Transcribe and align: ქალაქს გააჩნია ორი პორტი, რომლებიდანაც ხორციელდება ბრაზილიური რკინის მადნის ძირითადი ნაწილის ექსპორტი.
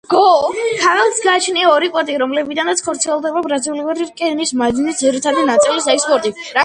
ქალაქს 0.85 1.19
გააჩნია 1.25 1.67
ორი 1.73 1.89
პორტი, 1.97 2.15
რომლებიდანაც 2.21 2.81
ხორციელდება 2.87 3.43
ბრაზილიური 3.49 4.09
რკინის 4.09 4.55
მადნის 4.63 4.99
ძირითადი 5.03 5.45
ნაწილის 5.51 5.93
ექსპორტი. 5.97 6.35